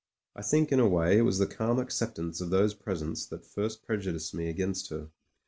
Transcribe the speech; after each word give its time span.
I 0.35 0.41
think, 0.41 0.71
in 0.71 0.79
a 0.79 0.89
way, 0.89 1.19
it 1.19 1.21
was 1.21 1.37
the 1.37 1.45
calm 1.45 1.77
acceptance 1.77 2.41
of 2.41 2.49
those 2.49 2.73
presents 2.73 3.27
that 3.27 3.45
first 3.45 3.83
prejudiced 3.85 4.33
me 4.33 4.49
against 4.49 4.89
her. 4.89 5.09